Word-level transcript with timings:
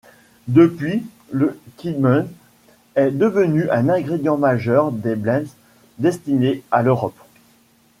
Depuis, 0.47 1.05
le 1.29 1.59
Keemun 1.77 2.25
est 2.95 3.11
devenu 3.11 3.69
un 3.69 3.87
ingrédient 3.87 4.35
majeur 4.35 4.91
des 4.91 5.15
blends 5.15 5.43
destinés 5.99 6.63
à 6.71 6.81
l'Europe. 6.81 7.19